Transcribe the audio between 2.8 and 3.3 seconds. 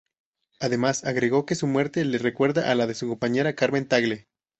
de su